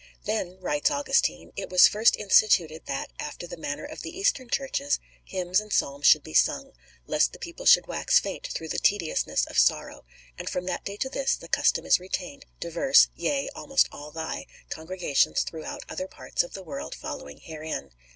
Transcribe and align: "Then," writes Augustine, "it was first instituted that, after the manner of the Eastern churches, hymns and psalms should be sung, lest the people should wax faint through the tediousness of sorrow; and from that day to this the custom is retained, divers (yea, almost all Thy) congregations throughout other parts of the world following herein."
"Then," 0.23 0.57
writes 0.59 0.89
Augustine, 0.89 1.53
"it 1.55 1.69
was 1.69 1.87
first 1.87 2.15
instituted 2.15 2.87
that, 2.87 3.11
after 3.19 3.45
the 3.45 3.55
manner 3.55 3.83
of 3.85 4.01
the 4.01 4.09
Eastern 4.17 4.49
churches, 4.49 4.99
hymns 5.23 5.59
and 5.59 5.71
psalms 5.71 6.07
should 6.07 6.23
be 6.23 6.33
sung, 6.33 6.71
lest 7.05 7.33
the 7.33 7.37
people 7.37 7.67
should 7.67 7.85
wax 7.85 8.17
faint 8.17 8.47
through 8.47 8.69
the 8.69 8.79
tediousness 8.79 9.45
of 9.45 9.59
sorrow; 9.59 10.03
and 10.39 10.49
from 10.49 10.65
that 10.65 10.83
day 10.83 10.97
to 10.97 11.09
this 11.09 11.35
the 11.35 11.47
custom 11.47 11.85
is 11.85 11.99
retained, 11.99 12.45
divers 12.59 13.09
(yea, 13.15 13.47
almost 13.53 13.87
all 13.91 14.09
Thy) 14.09 14.47
congregations 14.71 15.43
throughout 15.43 15.83
other 15.87 16.07
parts 16.07 16.41
of 16.41 16.53
the 16.53 16.63
world 16.63 16.95
following 16.95 17.37
herein." 17.37 17.91